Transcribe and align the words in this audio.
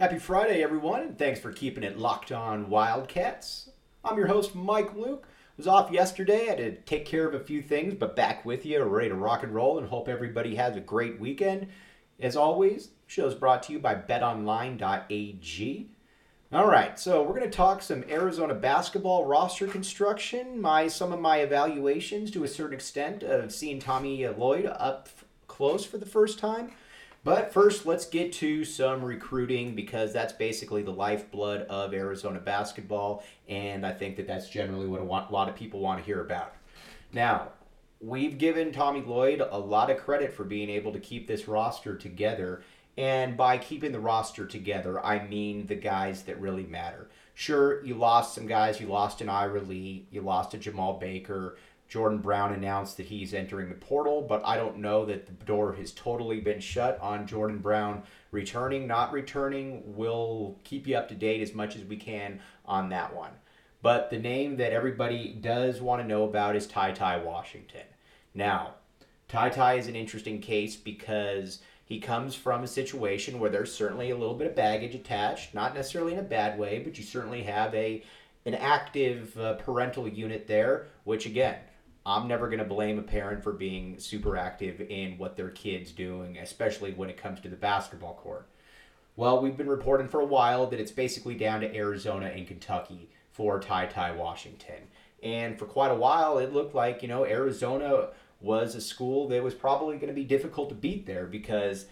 Happy 0.00 0.18
Friday, 0.18 0.62
everyone, 0.62 1.02
and 1.02 1.18
thanks 1.18 1.38
for 1.38 1.52
keeping 1.52 1.84
it 1.84 1.98
locked 1.98 2.32
on 2.32 2.70
Wildcats. 2.70 3.68
I'm 4.02 4.16
your 4.16 4.28
host, 4.28 4.54
Mike 4.54 4.96
Luke. 4.96 5.28
Was 5.58 5.66
off 5.66 5.90
yesterday, 5.90 6.46
had 6.46 6.56
to 6.56 6.76
take 6.76 7.04
care 7.04 7.28
of 7.28 7.34
a 7.34 7.44
few 7.44 7.60
things, 7.60 7.92
but 7.92 8.16
back 8.16 8.46
with 8.46 8.64
you, 8.64 8.82
ready 8.82 9.10
to 9.10 9.14
rock 9.14 9.42
and 9.42 9.54
roll, 9.54 9.76
and 9.76 9.86
hope 9.86 10.08
everybody 10.08 10.54
has 10.54 10.74
a 10.74 10.80
great 10.80 11.20
weekend. 11.20 11.66
As 12.18 12.34
always, 12.34 12.92
show's 13.06 13.34
brought 13.34 13.62
to 13.64 13.74
you 13.74 13.78
by 13.78 13.94
BetOnline.ag. 13.94 15.90
All 16.50 16.66
right, 16.66 16.98
so 16.98 17.22
we're 17.22 17.38
going 17.38 17.50
to 17.50 17.54
talk 17.54 17.82
some 17.82 18.02
Arizona 18.08 18.54
basketball 18.54 19.26
roster 19.26 19.66
construction, 19.66 20.58
my 20.58 20.88
some 20.88 21.12
of 21.12 21.20
my 21.20 21.40
evaluations 21.40 22.30
to 22.30 22.44
a 22.44 22.48
certain 22.48 22.72
extent 22.72 23.22
of 23.22 23.52
seeing 23.52 23.78
Tommy 23.78 24.26
Lloyd 24.26 24.64
up 24.64 25.10
close 25.46 25.84
for 25.84 25.98
the 25.98 26.06
first 26.06 26.38
time 26.38 26.72
but 27.22 27.52
first, 27.52 27.86
let's 27.86 28.06
get 28.06 28.32
to 28.34 28.64
some 28.64 29.04
recruiting 29.04 29.74
because 29.74 30.12
that's 30.12 30.32
basically 30.32 30.82
the 30.82 30.92
lifeblood 30.92 31.62
of 31.62 31.92
Arizona 31.92 32.40
basketball, 32.40 33.22
and 33.48 33.84
I 33.84 33.92
think 33.92 34.16
that 34.16 34.26
that's 34.26 34.48
generally 34.48 34.86
what 34.86 35.00
a 35.00 35.32
lot 35.32 35.48
of 35.48 35.54
people 35.54 35.80
want 35.80 36.00
to 36.00 36.04
hear 36.04 36.20
about. 36.20 36.54
Now, 37.12 37.48
we've 38.00 38.38
given 38.38 38.72
Tommy 38.72 39.02
Lloyd 39.02 39.40
a 39.40 39.58
lot 39.58 39.90
of 39.90 39.98
credit 39.98 40.32
for 40.32 40.44
being 40.44 40.70
able 40.70 40.92
to 40.92 41.00
keep 41.00 41.26
this 41.26 41.46
roster 41.46 41.96
together, 41.96 42.62
and 42.96 43.36
by 43.36 43.58
keeping 43.58 43.92
the 43.92 44.00
roster 44.00 44.46
together, 44.46 45.04
I 45.04 45.26
mean 45.26 45.66
the 45.66 45.74
guys 45.74 46.22
that 46.22 46.40
really 46.40 46.64
matter. 46.64 47.08
Sure, 47.34 47.82
you 47.84 47.94
lost 47.94 48.34
some 48.34 48.46
guys. 48.46 48.80
You 48.80 48.88
lost 48.88 49.22
an 49.22 49.30
Ira 49.30 49.62
Lee. 49.62 50.06
You 50.10 50.20
lost 50.20 50.52
a 50.52 50.58
Jemarl 50.58 51.00
Baker. 51.00 51.56
Jordan 51.90 52.18
Brown 52.18 52.52
announced 52.52 52.96
that 52.98 53.06
he's 53.06 53.34
entering 53.34 53.68
the 53.68 53.74
portal, 53.74 54.22
but 54.22 54.40
I 54.46 54.56
don't 54.56 54.78
know 54.78 55.04
that 55.06 55.26
the 55.26 55.44
door 55.44 55.72
has 55.72 55.90
totally 55.90 56.40
been 56.40 56.60
shut 56.60 56.96
on 57.00 57.26
Jordan 57.26 57.58
Brown 57.58 58.04
returning, 58.30 58.86
not 58.86 59.12
returning. 59.12 59.82
We'll 59.84 60.56
keep 60.62 60.86
you 60.86 60.96
up 60.96 61.08
to 61.08 61.16
date 61.16 61.42
as 61.42 61.52
much 61.52 61.74
as 61.74 61.82
we 61.82 61.96
can 61.96 62.38
on 62.64 62.90
that 62.90 63.12
one. 63.12 63.32
But 63.82 64.08
the 64.08 64.20
name 64.20 64.56
that 64.58 64.72
everybody 64.72 65.32
does 65.32 65.80
want 65.80 66.00
to 66.00 66.06
know 66.06 66.22
about 66.22 66.54
is 66.54 66.68
Ty 66.68 66.92
Ty 66.92 67.24
Washington. 67.24 67.86
Now, 68.34 68.74
Ty 69.26 69.48
Ty 69.48 69.74
is 69.74 69.88
an 69.88 69.96
interesting 69.96 70.40
case 70.40 70.76
because 70.76 71.58
he 71.84 71.98
comes 71.98 72.36
from 72.36 72.62
a 72.62 72.68
situation 72.68 73.40
where 73.40 73.50
there's 73.50 73.74
certainly 73.74 74.10
a 74.10 74.16
little 74.16 74.36
bit 74.36 74.46
of 74.46 74.54
baggage 74.54 74.94
attached, 74.94 75.54
not 75.54 75.74
necessarily 75.74 76.12
in 76.12 76.20
a 76.20 76.22
bad 76.22 76.56
way, 76.56 76.78
but 76.78 76.96
you 76.98 77.02
certainly 77.02 77.42
have 77.42 77.74
a 77.74 78.04
an 78.46 78.54
active 78.54 79.36
uh, 79.38 79.54
parental 79.54 80.08
unit 80.08 80.46
there, 80.46 80.86
which 81.04 81.26
again, 81.26 81.56
I'm 82.10 82.26
never 82.26 82.48
going 82.48 82.58
to 82.58 82.64
blame 82.64 82.98
a 82.98 83.02
parent 83.02 83.44
for 83.44 83.52
being 83.52 83.98
super 84.00 84.36
active 84.36 84.80
in 84.80 85.16
what 85.16 85.36
their 85.36 85.50
kid's 85.50 85.92
doing, 85.92 86.38
especially 86.38 86.92
when 86.92 87.08
it 87.08 87.16
comes 87.16 87.40
to 87.40 87.48
the 87.48 87.56
basketball 87.56 88.14
court. 88.14 88.48
Well, 89.14 89.40
we've 89.40 89.56
been 89.56 89.68
reporting 89.68 90.08
for 90.08 90.20
a 90.20 90.26
while 90.26 90.66
that 90.66 90.80
it's 90.80 90.90
basically 90.90 91.36
down 91.36 91.60
to 91.60 91.72
Arizona 91.74 92.26
and 92.26 92.48
Kentucky 92.48 93.10
for 93.30 93.60
Ty 93.60 93.86
Ty 93.86 94.12
Washington. 94.12 94.88
And 95.22 95.56
for 95.56 95.66
quite 95.66 95.92
a 95.92 95.96
while, 95.96 96.38
it 96.38 96.52
looked 96.52 96.74
like, 96.74 97.00
you 97.02 97.08
know, 97.08 97.24
Arizona 97.24 98.08
was 98.40 98.74
a 98.74 98.80
school 98.80 99.28
that 99.28 99.44
was 99.44 99.54
probably 99.54 99.96
going 99.96 100.08
to 100.08 100.14
be 100.14 100.24
difficult 100.24 100.68
to 100.70 100.74
beat 100.74 101.06
there 101.06 101.26
because 101.26 101.86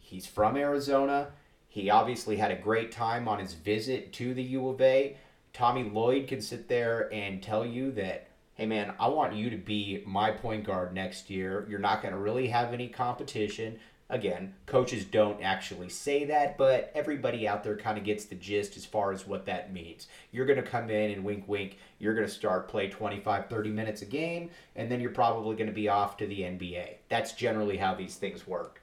he's 0.00 0.26
from 0.26 0.56
Arizona. 0.56 1.28
He 1.68 1.88
obviously 1.88 2.36
had 2.36 2.50
a 2.50 2.56
great 2.56 2.90
time 2.90 3.28
on 3.28 3.38
his 3.38 3.54
visit 3.54 4.12
to 4.14 4.34
the 4.34 4.42
U 4.42 4.70
of 4.70 4.80
A. 4.80 5.16
Tommy 5.52 5.84
Lloyd 5.84 6.26
can 6.26 6.40
sit 6.40 6.68
there 6.68 7.12
and 7.12 7.42
tell 7.42 7.64
you 7.64 7.92
that 7.92 8.28
hey 8.62 8.66
man, 8.66 8.94
I 9.00 9.08
want 9.08 9.34
you 9.34 9.50
to 9.50 9.56
be 9.56 10.04
my 10.06 10.30
point 10.30 10.62
guard 10.62 10.94
next 10.94 11.28
year. 11.28 11.66
You're 11.68 11.80
not 11.80 12.00
going 12.00 12.14
to 12.14 12.20
really 12.20 12.46
have 12.46 12.72
any 12.72 12.86
competition. 12.86 13.80
Again, 14.08 14.54
coaches 14.66 15.04
don't 15.04 15.42
actually 15.42 15.88
say 15.88 16.26
that, 16.26 16.56
but 16.56 16.92
everybody 16.94 17.48
out 17.48 17.64
there 17.64 17.76
kind 17.76 17.98
of 17.98 18.04
gets 18.04 18.24
the 18.24 18.36
gist 18.36 18.76
as 18.76 18.86
far 18.86 19.10
as 19.10 19.26
what 19.26 19.46
that 19.46 19.72
means. 19.72 20.06
You're 20.30 20.46
going 20.46 20.62
to 20.62 20.70
come 20.70 20.90
in 20.90 21.10
and 21.10 21.24
wink, 21.24 21.48
wink, 21.48 21.78
you're 21.98 22.14
going 22.14 22.24
to 22.24 22.32
start 22.32 22.68
play 22.68 22.88
25, 22.88 23.48
30 23.48 23.70
minutes 23.70 24.02
a 24.02 24.06
game, 24.06 24.50
and 24.76 24.88
then 24.88 25.00
you're 25.00 25.10
probably 25.10 25.56
going 25.56 25.66
to 25.66 25.72
be 25.72 25.88
off 25.88 26.16
to 26.18 26.26
the 26.28 26.42
NBA. 26.42 26.98
That's 27.08 27.32
generally 27.32 27.78
how 27.78 27.96
these 27.96 28.14
things 28.14 28.46
work. 28.46 28.80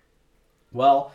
Well, 0.73 1.13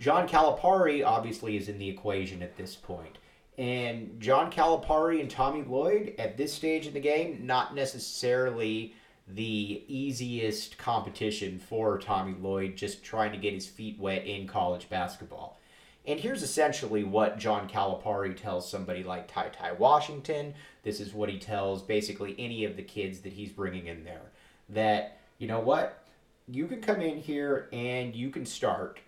John 0.00 0.26
Calipari 0.26 1.04
obviously 1.04 1.58
is 1.58 1.68
in 1.68 1.78
the 1.78 1.90
equation 1.90 2.42
at 2.42 2.56
this 2.56 2.76
point. 2.76 3.18
And 3.58 4.20
John 4.20 4.52
Calipari 4.52 5.20
and 5.20 5.30
Tommy 5.30 5.62
Lloyd 5.62 6.14
at 6.18 6.36
this 6.36 6.52
stage 6.52 6.86
in 6.86 6.92
the 6.92 7.00
game, 7.00 7.46
not 7.46 7.74
necessarily 7.74 8.94
the 9.28 9.82
easiest 9.88 10.76
competition 10.78 11.58
for 11.58 11.98
Tommy 11.98 12.34
Lloyd, 12.38 12.76
just 12.76 13.02
trying 13.02 13.32
to 13.32 13.38
get 13.38 13.54
his 13.54 13.66
feet 13.66 13.98
wet 13.98 14.26
in 14.26 14.46
college 14.46 14.88
basketball. 14.88 15.58
And 16.06 16.20
here's 16.20 16.42
essentially 16.42 17.02
what 17.02 17.38
John 17.38 17.68
Calipari 17.68 18.36
tells 18.36 18.70
somebody 18.70 19.02
like 19.02 19.26
Ty 19.26 19.48
Ty 19.48 19.72
Washington. 19.72 20.54
This 20.84 21.00
is 21.00 21.12
what 21.12 21.28
he 21.28 21.38
tells 21.38 21.82
basically 21.82 22.36
any 22.38 22.64
of 22.64 22.76
the 22.76 22.82
kids 22.82 23.20
that 23.20 23.32
he's 23.32 23.50
bringing 23.50 23.88
in 23.88 24.04
there. 24.04 24.30
That, 24.68 25.18
you 25.38 25.48
know 25.48 25.60
what? 25.60 26.04
You 26.46 26.68
can 26.68 26.80
come 26.80 27.00
in 27.00 27.18
here 27.18 27.68
and 27.72 28.14
you 28.14 28.30
can 28.30 28.46
start. 28.46 29.00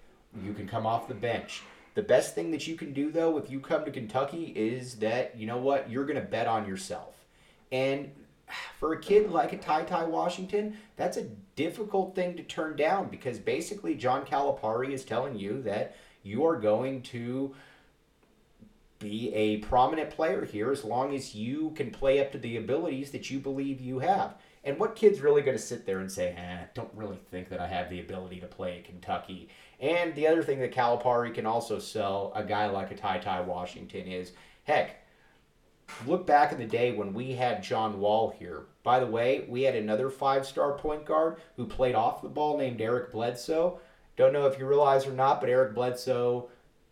You 0.42 0.52
can 0.52 0.66
come 0.66 0.86
off 0.86 1.06
the 1.06 1.14
bench 1.14 1.62
the 1.98 2.04
best 2.04 2.32
thing 2.32 2.52
that 2.52 2.68
you 2.68 2.76
can 2.76 2.92
do, 2.92 3.10
though, 3.10 3.38
if 3.38 3.50
you 3.50 3.58
come 3.58 3.84
to 3.84 3.90
Kentucky, 3.90 4.52
is 4.54 4.94
that, 4.98 5.36
you 5.36 5.48
know 5.48 5.56
what, 5.56 5.90
you're 5.90 6.04
going 6.04 6.14
to 6.14 6.22
bet 6.22 6.46
on 6.46 6.64
yourself. 6.64 7.16
And 7.72 8.12
for 8.78 8.92
a 8.92 9.00
kid 9.00 9.32
like 9.32 9.52
a 9.52 9.58
Ty 9.58 9.82
Ty 9.82 10.04
Washington, 10.04 10.76
that's 10.94 11.16
a 11.16 11.24
difficult 11.56 12.14
thing 12.14 12.36
to 12.36 12.44
turn 12.44 12.76
down 12.76 13.08
because 13.08 13.40
basically 13.40 13.96
John 13.96 14.24
Calipari 14.24 14.92
is 14.92 15.04
telling 15.04 15.36
you 15.36 15.60
that 15.62 15.96
you 16.22 16.46
are 16.46 16.54
going 16.54 17.02
to 17.02 17.52
be 19.00 19.34
a 19.34 19.56
prominent 19.56 20.10
player 20.10 20.44
here 20.44 20.70
as 20.70 20.84
long 20.84 21.16
as 21.16 21.34
you 21.34 21.72
can 21.74 21.90
play 21.90 22.20
up 22.20 22.30
to 22.30 22.38
the 22.38 22.58
abilities 22.58 23.10
that 23.10 23.28
you 23.28 23.40
believe 23.40 23.80
you 23.80 23.98
have. 23.98 24.36
And 24.64 24.78
what 24.78 24.96
kid's 24.96 25.20
really 25.20 25.42
going 25.42 25.56
to 25.56 25.62
sit 25.62 25.86
there 25.86 26.00
and 26.00 26.10
say, 26.10 26.34
eh, 26.36 26.66
don't 26.74 26.90
really 26.94 27.18
think 27.30 27.48
that 27.48 27.60
I 27.60 27.66
have 27.66 27.88
the 27.90 28.00
ability 28.00 28.40
to 28.40 28.46
play 28.46 28.78
at 28.78 28.84
Kentucky? 28.84 29.48
And 29.80 30.14
the 30.14 30.26
other 30.26 30.42
thing 30.42 30.58
that 30.60 30.74
Calipari 30.74 31.32
can 31.32 31.46
also 31.46 31.78
sell 31.78 32.32
a 32.34 32.42
guy 32.42 32.66
like 32.66 32.90
a 32.90 32.96
Ty 32.96 33.18
Ty 33.18 33.42
Washington 33.42 34.06
is, 34.06 34.32
heck, 34.64 34.96
look 36.06 36.26
back 36.26 36.52
in 36.52 36.58
the 36.58 36.66
day 36.66 36.92
when 36.92 37.14
we 37.14 37.32
had 37.32 37.62
John 37.62 38.00
Wall 38.00 38.34
here. 38.38 38.66
By 38.82 39.00
the 39.00 39.06
way, 39.06 39.44
we 39.48 39.62
had 39.62 39.76
another 39.76 40.10
five 40.10 40.46
star 40.46 40.72
point 40.72 41.04
guard 41.04 41.36
who 41.56 41.66
played 41.66 41.94
off 41.94 42.22
the 42.22 42.28
ball 42.28 42.58
named 42.58 42.80
Eric 42.80 43.12
Bledsoe. 43.12 43.80
Don't 44.16 44.32
know 44.32 44.46
if 44.46 44.58
you 44.58 44.66
realize 44.66 45.06
or 45.06 45.12
not, 45.12 45.40
but 45.40 45.50
Eric 45.50 45.74
Bledsoe 45.74 46.48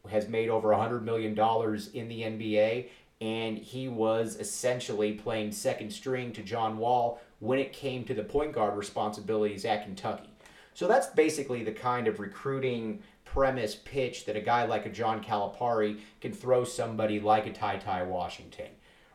has 0.09 0.29
made 0.29 0.49
over 0.49 0.69
$100 0.69 1.03
million 1.03 1.33
in 1.33 2.09
the 2.09 2.23
NBA, 2.23 2.89
and 3.21 3.59
he 3.59 3.89
was 3.89 4.37
essentially 4.37 5.15
playing 5.15 5.51
second 5.51 5.91
string 5.93 6.33
to 6.33 6.43
John 6.43 6.79
Wall 6.79 7.21
when 7.41 7.59
it 7.59 7.73
came 7.73 8.05
to 8.05 8.15
the 8.15 8.25
point 8.25 8.53
guard 8.53 8.77
responsibilities 8.77 9.65
at 9.65 9.85
Kentucky. 9.85 10.31
So 10.75 10.87
that's 10.87 11.09
basically 11.09 11.65
the 11.65 11.73
kind 11.73 12.07
of 12.07 12.21
recruiting 12.21 13.03
premise 13.25 13.75
pitch 13.75 14.25
that 14.25 14.37
a 14.37 14.41
guy 14.41 14.65
like 14.65 14.87
a 14.87 14.91
John 14.91 15.23
Calipari 15.23 16.01
can 16.21 16.33
throw 16.33 16.65
somebody 16.65 17.21
like 17.21 17.47
a 17.47 17.53
Ty 17.53 17.79
Ty 17.79 18.05
Washington. 18.05 18.69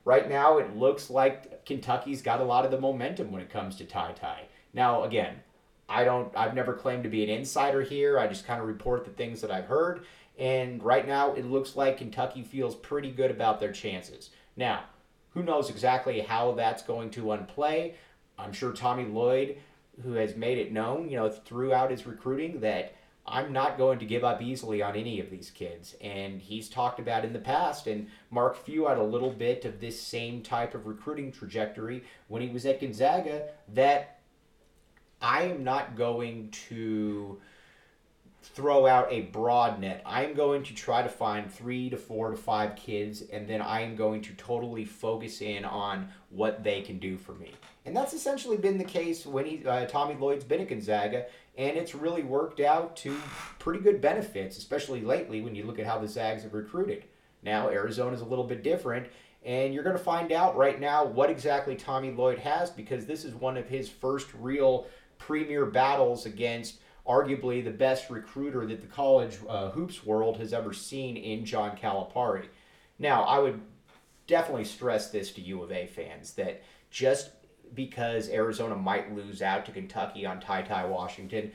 Right 0.04 0.28
now, 0.28 0.58
it 0.58 0.76
looks 0.76 1.10
like 1.10 1.66
Kentucky's 1.66 2.22
got 2.22 2.42
a 2.42 2.44
lot 2.44 2.66
of 2.66 2.72
the 2.72 2.80
momentum 2.80 3.32
when 3.32 3.42
it 3.42 3.50
comes 3.50 3.76
to 3.76 3.86
Ty 3.86 4.14
Ty. 4.14 4.44
Now, 4.74 5.04
again, 5.04 5.36
I 5.88 6.04
don't. 6.04 6.36
I've 6.36 6.56
never 6.56 6.74
claimed 6.74 7.04
to 7.04 7.10
be 7.10 7.24
an 7.24 7.30
insider 7.30 7.82
here. 7.82 8.18
I 8.18 8.28
just 8.28 8.48
kind 8.48 8.62
of 8.62 8.68
report 8.68 9.06
the 9.06 9.12
things 9.12 9.42
that 9.42 9.52
I've 9.52 9.66
heard. 9.66 10.06
And 10.40 10.82
right 10.82 11.06
now, 11.06 11.34
it 11.34 11.46
looks 11.46 11.76
like 11.76 11.98
Kentucky 11.98 12.42
feels 12.42 12.76
pretty 12.76 13.12
good 13.12 13.30
about 13.30 13.60
their 13.60 13.72
chances. 13.72 14.32
Now, 14.56 14.86
who 15.34 15.44
knows 15.44 15.70
exactly 15.70 16.22
how 16.22 16.54
that's 16.54 16.84
going 16.84 17.12
to 17.12 17.26
unplay? 17.26 17.94
I'm 18.42 18.54
sure 18.54 18.72
Tommy 18.72 19.06
Lloyd 19.06 19.58
who 20.04 20.14
has 20.14 20.36
made 20.36 20.58
it 20.58 20.72
known, 20.72 21.10
you 21.10 21.18
know, 21.18 21.30
throughout 21.30 21.92
his 21.92 22.06
recruiting 22.06 22.60
that 22.62 22.96
I'm 23.26 23.54
not 23.54 23.78
going 23.78 24.00
to 24.00 24.06
give 24.06 24.24
up 24.24 24.42
easily 24.42 24.82
on 24.82 24.96
any 24.96 25.20
of 25.20 25.30
these 25.30 25.52
kids. 25.52 25.96
And 26.02 26.42
he's 26.42 26.70
talked 26.70 27.00
about 27.00 27.24
in 27.24 27.34
the 27.34 27.40
past, 27.40 27.88
and 27.88 28.08
Mark 28.32 28.58
Few 28.58 28.88
had 28.88 28.98
a 28.98 29.04
little 29.04 29.30
bit 29.30 29.66
of 29.66 29.80
this 29.80 30.02
same 30.02 30.42
type 30.42 30.74
of 30.74 30.88
recruiting 30.88 31.32
trajectory 31.32 32.04
when 32.28 32.42
he 32.42 32.50
was 32.50 32.66
at 32.66 32.82
Gonzaga 32.82 33.50
that 33.74 34.20
I 35.22 35.44
am 35.44 35.64
not 35.64 35.96
going 35.96 36.50
to 36.70 37.40
throw 38.42 38.88
out 38.88 39.08
a 39.12 39.22
broad 39.22 39.80
net. 39.80 40.02
I'm 40.06 40.34
going 40.34 40.64
to 40.64 40.74
try 40.74 41.04
to 41.04 41.10
find 41.10 41.52
three 41.52 41.90
to 41.90 41.98
four 41.98 42.32
to 42.32 42.38
five 42.38 42.76
kids, 42.76 43.22
and 43.22 43.48
then 43.48 43.62
I 43.62 43.82
am 43.82 43.96
going 43.96 44.22
to 44.24 44.34
totally 44.34 44.84
focus 44.84 45.42
in 45.42 45.64
on 45.64 46.10
what 46.30 46.64
they 46.64 46.82
can 46.82 46.98
do 46.98 47.18
for 47.18 47.34
me. 47.34 47.52
And 47.86 47.96
that's 47.96 48.14
essentially 48.14 48.58
been 48.58 48.78
the 48.78 48.84
case 48.84 49.26
when 49.26 49.46
he, 49.46 49.66
uh, 49.66 49.86
Tommy 49.86 50.16
Lloyd's 50.16 50.44
been 50.44 50.62
at 50.62 50.70
Gonzaga, 50.70 51.28
and 51.58 51.78
it's 51.78 51.94
really 51.94 52.24
worked 52.24 52.60
out 52.60 52.96
to 52.98 53.16
pretty 53.60 53.80
good 53.80 54.02
benefits, 54.02 54.58
especially 54.58 55.02
lately 55.02 55.42
when 55.42 55.54
you 55.54 55.66
look 55.66 55.80
at 55.80 55.86
how 55.86 56.00
the 56.00 56.08
Zags 56.08 56.44
have 56.44 56.54
recruited. 56.54 57.06
Now, 57.44 57.70
Arizona's 57.70 58.22
a 58.22 58.26
little 58.26 58.46
bit 58.46 58.64
different, 58.64 59.08
and 59.44 59.74
you're 59.74 59.84
going 59.84 59.98
to 59.98 60.04
find 60.04 60.32
out 60.32 60.58
right 60.58 60.80
now 60.80 61.06
what 61.06 61.30
exactly 61.30 61.76
Tommy 61.76 62.12
Lloyd 62.12 62.40
has 62.40 62.70
because 62.70 63.06
this 63.06 63.24
is 63.24 63.34
one 63.36 63.58
of 63.58 63.68
his 63.68 63.90
first 63.90 64.28
real 64.40 64.88
premier 65.18 65.66
battles 65.66 66.26
against 66.26 66.80
arguably 67.08 67.64
the 67.64 67.72
best 67.72 68.10
recruiter 68.10 68.66
that 68.66 68.82
the 68.82 68.88
college 68.88 69.38
uh, 69.50 69.70
hoops 69.72 70.06
world 70.06 70.38
has 70.38 70.54
ever 70.54 70.74
seen 70.74 71.18
in 71.18 71.46
John 71.46 71.76
Calipari. 71.78 72.48
Now, 73.00 73.24
I 73.24 73.40
would 73.40 73.60
definitely 74.28 74.66
stress 74.66 75.10
this 75.10 75.32
to 75.34 75.42
U 75.42 75.64
of 75.64 75.72
A 75.72 75.88
fans 75.88 76.34
that 76.34 76.64
just 76.90 77.32
because 77.74 78.30
Arizona 78.30 78.76
might 78.76 79.16
lose 79.16 79.42
out 79.42 79.66
to 79.66 79.72
Kentucky 79.72 80.26
on 80.26 80.40
Ty 80.40 80.64
Ty 80.64 80.86
Washington 80.86 81.52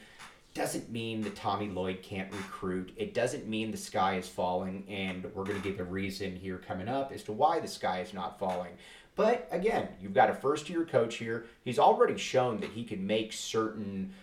doesn't 0.55 0.91
mean 0.91 1.21
that 1.21 1.37
Tommy 1.37 1.69
Lloyd 1.69 2.03
can't 2.03 2.33
recruit. 2.33 2.93
It 2.97 3.13
doesn't 3.13 3.47
mean 3.47 3.71
the 3.71 3.77
sky 3.77 4.17
is 4.17 4.27
falling, 4.27 4.85
and 4.89 5.25
we're 5.35 5.45
going 5.45 5.61
to 5.61 5.69
give 5.69 5.79
a 5.81 5.85
reason 5.85 6.35
here 6.35 6.57
coming 6.57 6.89
up 6.89 7.13
as 7.13 7.23
to 7.25 7.33
why 7.33 7.61
the 7.61 7.69
sky 7.69 8.01
is 8.01 8.15
not 8.15 8.39
falling. 8.39 8.73
But 9.17 9.49
again, 9.51 9.89
you've 10.01 10.15
got 10.15 10.31
a 10.31 10.35
first 10.35 10.71
year 10.71 10.85
coach 10.87 11.17
here. 11.17 11.47
He's 11.63 11.79
already 11.79 12.17
shown 12.17 12.61
that 12.61 12.71
he 12.71 12.85
can 12.85 13.07
make 13.07 13.35
certain 13.35 14.15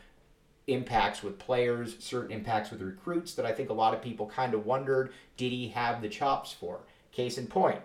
impacts 0.67 1.21
with 1.21 1.39
players, 1.39 1.95
certain 1.99 2.31
impacts 2.31 2.71
with 2.71 2.81
recruits 2.81 3.33
that 3.35 3.45
I 3.45 3.51
think 3.51 3.69
a 3.69 3.73
lot 3.73 3.93
of 3.93 4.01
people 4.01 4.27
kind 4.27 4.53
of 4.53 4.65
wondered 4.65 5.11
did 5.37 5.51
he 5.51 5.69
have 5.69 6.01
the 6.01 6.09
chops 6.09 6.53
for? 6.53 6.79
Case 7.11 7.37
in 7.37 7.47
point, 7.47 7.81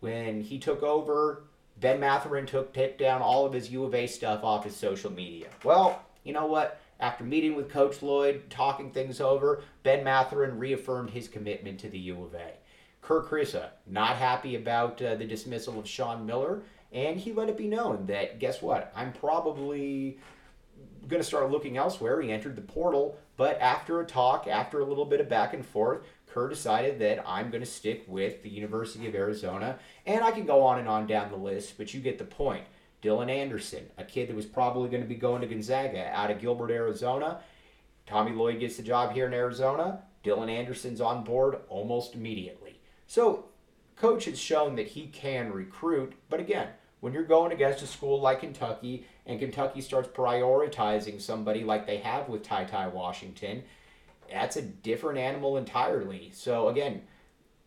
when 0.00 0.40
he 0.40 0.58
took 0.58 0.82
over, 0.82 1.44
Ben 1.80 2.00
Mathurin 2.00 2.46
took 2.46 2.72
take 2.72 2.98
down 2.98 3.22
all 3.22 3.46
of 3.46 3.52
his 3.52 3.70
U 3.70 3.84
of 3.84 3.94
A 3.94 4.06
stuff 4.06 4.42
off 4.42 4.64
his 4.64 4.76
social 4.76 5.12
media. 5.12 5.48
Well, 5.62 6.02
you 6.24 6.32
know 6.32 6.46
what? 6.46 6.80
After 6.98 7.24
meeting 7.24 7.54
with 7.54 7.70
Coach 7.70 8.02
Lloyd, 8.02 8.44
talking 8.48 8.90
things 8.90 9.20
over, 9.20 9.62
Ben 9.82 10.02
Mathurin 10.02 10.58
reaffirmed 10.58 11.10
his 11.10 11.28
commitment 11.28 11.78
to 11.80 11.90
the 11.90 11.98
U 11.98 12.24
of 12.24 12.34
A. 12.34 12.52
Kerr 13.02 13.22
Kriisa, 13.22 13.68
not 13.86 14.16
happy 14.16 14.56
about 14.56 15.00
uh, 15.00 15.14
the 15.14 15.26
dismissal 15.26 15.78
of 15.78 15.86
Sean 15.86 16.26
Miller, 16.26 16.62
and 16.92 17.20
he 17.20 17.32
let 17.32 17.48
it 17.48 17.56
be 17.56 17.68
known 17.68 18.06
that, 18.06 18.40
guess 18.40 18.62
what? 18.62 18.92
I'm 18.96 19.12
probably 19.12 20.18
going 21.08 21.22
to 21.22 21.26
start 21.26 21.50
looking 21.50 21.76
elsewhere. 21.76 22.20
He 22.20 22.32
entered 22.32 22.56
the 22.56 22.62
portal, 22.62 23.18
but 23.36 23.60
after 23.60 24.00
a 24.00 24.06
talk, 24.06 24.46
after 24.46 24.80
a 24.80 24.84
little 24.84 25.04
bit 25.04 25.20
of 25.20 25.28
back 25.28 25.54
and 25.54 25.64
forth, 25.64 26.04
Kerr 26.26 26.48
decided 26.48 26.98
that 26.98 27.26
I'm 27.26 27.50
going 27.50 27.62
to 27.62 27.70
stick 27.70 28.04
with 28.06 28.42
the 28.42 28.50
University 28.50 29.06
of 29.06 29.14
Arizona, 29.14 29.78
and 30.04 30.22
I 30.22 30.32
can 30.32 30.44
go 30.44 30.62
on 30.62 30.78
and 30.78 30.88
on 30.88 31.06
down 31.06 31.30
the 31.30 31.36
list, 31.36 31.78
but 31.78 31.94
you 31.94 32.00
get 32.00 32.18
the 32.18 32.24
point. 32.24 32.64
Dylan 33.02 33.30
Anderson, 33.30 33.86
a 33.98 34.04
kid 34.04 34.28
that 34.28 34.36
was 34.36 34.46
probably 34.46 34.88
going 34.88 35.02
to 35.02 35.08
be 35.08 35.14
going 35.14 35.40
to 35.40 35.46
Gonzaga 35.46 36.10
out 36.12 36.30
of 36.30 36.40
Gilbert, 36.40 36.70
Arizona. 36.70 37.40
Tommy 38.06 38.32
Lloyd 38.32 38.60
gets 38.60 38.76
the 38.76 38.82
job 38.82 39.12
here 39.12 39.26
in 39.26 39.34
Arizona. 39.34 40.02
Dylan 40.24 40.50
Anderson's 40.50 41.00
on 41.00 41.24
board 41.24 41.58
almost 41.68 42.14
immediately. 42.14 42.80
So, 43.06 43.46
coach 43.96 44.24
has 44.24 44.38
shown 44.38 44.74
that 44.76 44.88
he 44.88 45.06
can 45.06 45.52
recruit, 45.52 46.14
but 46.28 46.40
again, 46.40 46.68
when 47.00 47.12
you're 47.12 47.24
going 47.24 47.52
against 47.52 47.82
a 47.82 47.86
school 47.86 48.20
like 48.20 48.40
Kentucky 48.40 49.06
and 49.26 49.38
Kentucky 49.38 49.80
starts 49.80 50.08
prioritizing 50.08 51.20
somebody 51.20 51.62
like 51.62 51.86
they 51.86 51.98
have 51.98 52.28
with 52.28 52.42
Ty 52.42 52.64
Ty 52.64 52.88
Washington, 52.88 53.62
that's 54.30 54.56
a 54.56 54.62
different 54.62 55.18
animal 55.18 55.56
entirely. 55.56 56.30
So 56.32 56.68
again, 56.68 57.02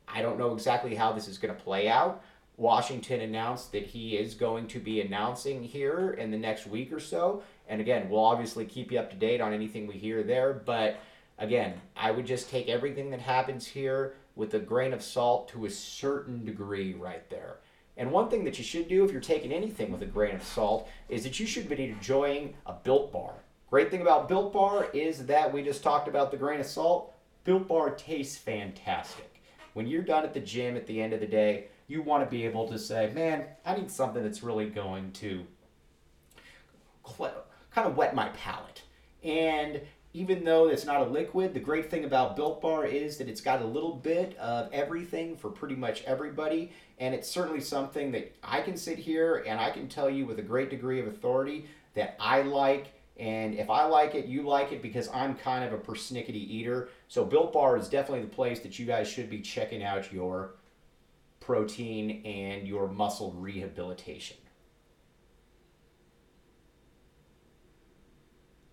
I 0.08 0.22
don't 0.22 0.40
know 0.40 0.54
exactly 0.54 0.96
how 0.96 1.14
this 1.14 1.28
is 1.28 1.38
going 1.38 1.56
to 1.56 1.62
play 1.62 1.88
out. 1.88 2.24
Washington 2.58 3.22
announced 3.22 3.72
that 3.72 3.86
he 3.86 4.18
is 4.18 4.34
going 4.34 4.68
to 4.68 4.80
be 4.80 5.00
announcing 5.00 5.64
here 5.64 6.12
in 6.12 6.30
the 6.30 6.38
next 6.38 6.68
week 6.68 6.92
or 6.92 7.00
so. 7.00 7.42
And 7.70 7.80
again, 7.80 8.10
we'll 8.10 8.25
obviously 8.25 8.66
keep 8.66 8.92
you 8.92 9.00
up 9.00 9.10
to 9.12 9.16
date 9.16 9.40
on 9.40 9.54
anything 9.54 9.88
we 9.88 9.94
hear 9.94 10.24
there. 10.24 10.54
But 10.54 11.00
again, 11.38 11.80
I 11.96 12.12
would 12.12 12.25
just 12.25 12.50
take 12.50 12.68
everything 12.68 13.12
that 13.12 13.22
happens 13.22 13.66
here 13.66 14.16
with 14.36 14.54
a 14.56 14.60
grain 14.60 14.92
of 14.92 15.02
salt 15.02 15.48
to 15.50 15.66
a 15.66 15.70
certain 15.70 16.44
degree 16.44 16.94
right 16.94 17.30
there. 17.30 17.58
And 18.00 18.12
one 18.12 18.30
thing 18.30 18.46
that 18.46 18.57
you 18.57 18.63
should 18.63 18.88
do 18.88 19.04
if 19.04 19.12
you're 19.12 19.19
taking 19.19 19.51
anything 19.51 19.92
with 19.92 20.01
a 20.01 20.06
grain 20.06 20.34
of 20.34 20.42
salt 20.42 20.88
is 21.10 21.24
that 21.24 21.38
you 21.38 21.46
should 21.46 21.68
be 21.68 21.84
enjoying 21.84 22.56
a 22.66 22.72
built 22.72 23.12
bar. 23.12 23.34
Great 23.69 23.92
thing 23.92 24.01
about 24.01 24.30
built 24.30 24.54
bar 24.54 24.88
is 24.94 25.25
that 25.25 25.54
we 25.54 25.62
just 25.62 25.84
talked 25.84 26.07
about 26.07 26.31
the 26.31 26.38
grain 26.38 26.62
of 26.62 26.66
salt. 26.66 27.13
Built 27.44 27.68
bar 27.68 27.92
tastes 27.92 28.38
fantastic. 28.38 29.44
When 29.74 29.86
you're 29.86 30.01
done 30.01 30.24
at 30.24 30.34
the 30.34 30.40
gym 30.40 30.78
at 30.78 30.88
the 30.88 31.01
end 31.01 31.12
of 31.12 31.19
the 31.19 31.28
day, 31.28 31.66
you 31.88 32.01
want 32.01 32.24
to 32.24 32.30
be 32.30 32.46
able 32.46 32.69
to 32.69 32.80
say, 32.80 33.12
man, 33.13 33.44
I 33.66 33.75
need 33.75 33.92
something 33.92 34.24
that's 34.24 34.44
really 34.44 34.69
going 34.69 35.12
to 35.12 35.46
kind 37.16 37.86
of 37.86 37.98
wet 37.98 38.16
my 38.16 38.30
palate. 38.30 38.81
And 39.25 39.81
even 40.14 40.44
though 40.44 40.70
it's 40.70 40.86
not 40.86 41.02
a 41.02 41.06
liquid, 41.06 41.54
the 41.54 41.60
great 41.60 41.92
thing 41.92 42.04
about 42.04 42.36
Built 42.36 42.62
Bar 42.62 42.86
is 42.86 43.18
that 43.18 43.30
it's 43.30 43.42
got 43.42 43.62
a 43.62 43.66
little 43.66 43.94
bit 43.94 44.36
of 44.38 44.72
everything 44.74 45.38
for 45.38 45.50
pretty 45.50 45.76
much 45.76 46.04
everybody. 46.04 46.72
And 46.98 47.14
it's 47.14 47.30
certainly 47.30 47.62
something 47.62 48.12
that 48.14 48.36
I 48.44 48.62
can 48.62 48.76
sit 48.76 48.98
here 48.98 49.44
and 49.48 49.60
I 49.60 49.70
can 49.70 49.88
tell 49.88 50.10
you 50.10 50.26
with 50.26 50.40
a 50.40 50.44
great 50.44 50.72
degree 50.72 51.00
of 51.00 51.08
authority 51.08 51.68
that 51.94 52.16
I 52.20 52.42
like. 52.42 52.94
And 53.18 53.54
if 53.54 53.70
I 53.70 53.86
like 53.86 54.16
it, 54.16 54.26
you 54.26 54.42
like 54.44 54.72
it 54.72 54.82
because 54.82 55.10
I'm 55.14 55.36
kind 55.36 55.64
of 55.64 55.74
a 55.74 55.78
persnickety 55.78 56.36
eater. 56.36 56.90
So 57.08 57.24
Built 57.24 57.54
Bar 57.54 57.78
is 57.78 57.88
definitely 57.88 58.24
the 58.24 58.34
place 58.34 58.62
that 58.62 58.80
you 58.80 58.88
guys 58.88 59.08
should 59.08 59.30
be 59.30 59.42
checking 59.42 59.84
out 59.84 60.12
your 60.12 60.56
protein 61.40 62.24
and 62.26 62.68
your 62.68 62.88
muscle 62.88 63.34
rehabilitation. 63.34 64.38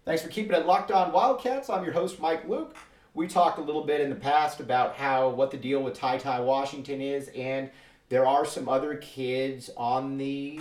Thanks 0.06 0.22
for 0.22 0.28
keeping 0.28 0.56
it 0.56 0.66
locked 0.66 0.92
on 0.92 1.10
Wildcats. 1.10 1.68
I'm 1.68 1.82
your 1.82 1.92
host, 1.92 2.20
Mike 2.20 2.48
Luke. 2.48 2.76
We 3.14 3.26
talked 3.26 3.58
a 3.58 3.62
little 3.62 3.82
bit 3.82 4.00
in 4.00 4.08
the 4.08 4.14
past 4.14 4.60
about 4.60 4.94
how 4.94 5.30
what 5.30 5.50
the 5.50 5.56
deal 5.56 5.82
with 5.82 5.94
Ty 5.94 6.18
Ty 6.18 6.42
Washington 6.42 7.00
is, 7.00 7.26
and 7.34 7.70
there 8.08 8.24
are 8.24 8.44
some 8.44 8.68
other 8.68 8.94
kids 8.98 9.68
on 9.76 10.16
the 10.16 10.60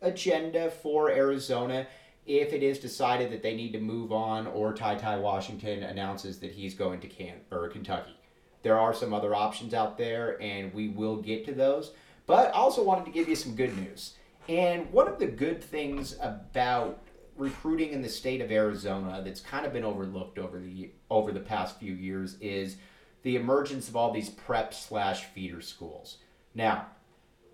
agenda 0.00 0.70
for 0.70 1.10
Arizona 1.10 1.86
if 2.24 2.54
it 2.54 2.62
is 2.62 2.78
decided 2.78 3.30
that 3.32 3.42
they 3.42 3.54
need 3.54 3.72
to 3.72 3.80
move 3.80 4.12
on 4.12 4.46
or 4.46 4.72
Ty 4.72 4.94
Ty 4.94 5.18
Washington 5.18 5.82
announces 5.82 6.38
that 6.38 6.52
he's 6.52 6.74
going 6.74 6.98
to 7.00 7.06
Can 7.06 7.34
or 7.50 7.68
Kentucky. 7.68 8.16
There 8.62 8.78
are 8.78 8.94
some 8.94 9.12
other 9.12 9.34
options 9.34 9.74
out 9.74 9.98
there, 9.98 10.40
and 10.40 10.72
we 10.72 10.88
will 10.88 11.16
get 11.18 11.44
to 11.44 11.52
those. 11.52 11.92
But 12.24 12.48
I 12.48 12.50
also 12.52 12.82
wanted 12.82 13.04
to 13.04 13.12
give 13.12 13.28
you 13.28 13.36
some 13.36 13.56
good 13.56 13.76
news. 13.76 14.14
And 14.48 14.90
one 14.90 15.06
of 15.06 15.18
the 15.18 15.26
good 15.26 15.62
things 15.62 16.16
about 16.22 17.05
recruiting 17.36 17.90
in 17.90 18.02
the 18.02 18.08
state 18.08 18.40
of 18.40 18.50
Arizona 18.50 19.22
that's 19.24 19.40
kind 19.40 19.66
of 19.66 19.72
been 19.72 19.84
overlooked 19.84 20.38
over 20.38 20.58
the 20.58 20.90
over 21.10 21.32
the 21.32 21.40
past 21.40 21.78
few 21.78 21.92
years 21.92 22.36
is 22.40 22.76
the 23.22 23.36
emergence 23.36 23.88
of 23.88 23.96
all 23.96 24.12
these 24.12 24.30
prep 24.30 24.72
slash 24.72 25.24
feeder 25.24 25.60
schools. 25.60 26.18
Now, 26.54 26.86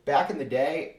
back 0.05 0.31
in 0.31 0.39
the 0.39 0.45
day, 0.45 0.99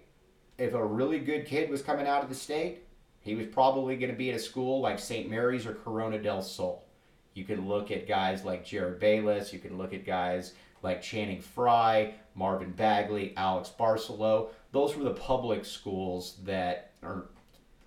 if 0.57 0.73
a 0.73 0.85
really 0.85 1.19
good 1.19 1.45
kid 1.45 1.69
was 1.69 1.81
coming 1.81 2.07
out 2.07 2.23
of 2.23 2.29
the 2.29 2.35
state, 2.35 2.83
he 3.21 3.35
was 3.35 3.47
probably 3.47 3.95
going 3.95 4.11
to 4.11 4.17
be 4.17 4.29
at 4.29 4.35
a 4.35 4.39
school 4.39 4.81
like 4.81 4.99
St. 4.99 5.29
Mary's 5.29 5.65
or 5.65 5.73
Corona 5.73 6.21
del 6.21 6.41
Sol. 6.41 6.85
You 7.33 7.45
can 7.45 7.67
look 7.67 7.89
at 7.91 8.07
guys 8.07 8.43
like 8.43 8.65
Jerryd 8.65 8.99
Bayless. 8.99 9.53
You 9.53 9.59
can 9.59 9.77
look 9.77 9.93
at 9.93 10.05
guys 10.05 10.53
like 10.81 11.01
Channing 11.01 11.41
Frye, 11.41 12.13
Marvin 12.35 12.71
Bagley, 12.71 13.33
Alex 13.37 13.69
Barcello. 13.69 14.49
Those 14.71 14.95
were 14.95 15.03
the 15.03 15.11
public 15.11 15.65
schools 15.65 16.37
that, 16.43 16.91
or 17.01 17.29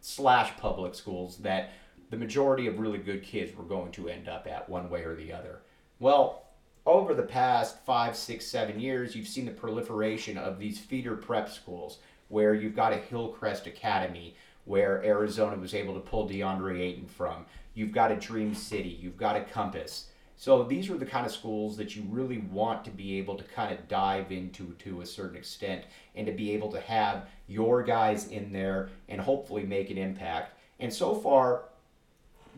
slash 0.06 0.56
public 0.58 0.94
schools 0.94 1.38
that 1.38 1.70
the 2.10 2.16
majority 2.16 2.68
of 2.68 2.78
really 2.78 2.98
good 2.98 3.24
kids 3.24 3.56
were 3.56 3.64
going 3.64 3.90
to 3.90 4.08
end 4.08 4.28
up 4.28 4.46
at 4.46 4.68
one 4.68 4.88
way 4.88 5.02
or 5.02 5.16
the 5.16 5.32
other. 5.32 5.62
Well, 5.98 6.44
over 6.86 7.12
the 7.12 7.24
past 7.24 7.84
five, 7.84 8.14
six, 8.14 8.46
seven 8.46 8.78
years, 8.78 9.16
you've 9.16 9.26
seen 9.26 9.46
the 9.46 9.50
proliferation 9.50 10.38
of 10.38 10.60
these 10.60 10.78
feeder 10.78 11.16
prep 11.16 11.50
schools 11.50 11.98
where 12.28 12.54
you've 12.54 12.76
got 12.76 12.92
a 12.92 12.98
Hillcrest 12.98 13.66
Academy 13.66 14.36
where 14.64 15.04
Arizona 15.04 15.56
was 15.56 15.74
able 15.74 15.94
to 15.94 16.00
pull 16.00 16.28
DeAndre 16.28 16.80
Ayton 16.80 17.08
from. 17.08 17.44
You've 17.74 17.92
got 17.92 18.12
a 18.12 18.16
Dream 18.16 18.54
City, 18.54 18.96
you've 19.00 19.16
got 19.16 19.34
a 19.34 19.40
Compass. 19.40 20.10
So 20.36 20.62
these 20.62 20.90
are 20.90 20.98
the 20.98 21.06
kind 21.06 21.24
of 21.24 21.32
schools 21.32 21.76
that 21.78 21.96
you 21.96 22.04
really 22.10 22.38
want 22.38 22.84
to 22.84 22.90
be 22.90 23.18
able 23.18 23.36
to 23.36 23.44
kind 23.44 23.72
of 23.72 23.88
dive 23.88 24.30
into 24.30 24.74
to 24.80 25.00
a 25.00 25.06
certain 25.06 25.36
extent 25.36 25.84
and 26.14 26.26
to 26.26 26.32
be 26.32 26.52
able 26.52 26.70
to 26.72 26.80
have 26.80 27.26
your 27.48 27.82
guys 27.82 28.28
in 28.28 28.52
there 28.52 28.90
and 29.08 29.20
hopefully 29.20 29.64
make 29.64 29.90
an 29.90 29.96
impact. 29.96 30.58
And 30.78 30.92
so 30.92 31.14
far, 31.14 31.64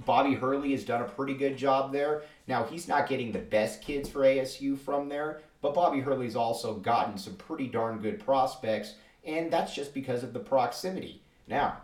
Bobby 0.05 0.35
Hurley 0.35 0.73
has 0.73 0.85
done 0.85 1.03
a 1.03 1.09
pretty 1.09 1.35
good 1.35 1.57
job 1.57 1.93
there. 1.93 2.23
Now, 2.47 2.65
he's 2.65 2.89
not 2.89 3.09
getting 3.09 3.31
the 3.31 3.39
best 3.39 3.83
kids 3.83 4.09
for 4.09 4.21
ASU 4.21 4.79
from 4.79 5.09
there, 5.09 5.41
but 5.61 5.75
Bobby 5.75 6.01
Hurley's 6.01 6.37
also 6.37 6.75
gotten 6.75 7.17
some 7.17 7.35
pretty 7.35 7.67
darn 7.67 7.99
good 7.99 8.25
prospects, 8.25 8.95
and 9.25 9.53
that's 9.53 9.75
just 9.75 9.95
because 9.95 10.23
of 10.23 10.33
the 10.33 10.41
proximity. 10.41 11.23
Now, 11.47 11.79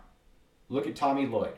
look 0.69 0.87
at 0.87 0.95
Tommy 0.95 1.25
Lloyd. 1.25 1.53